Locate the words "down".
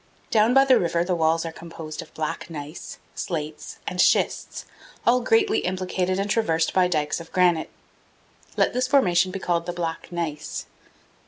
0.31-0.55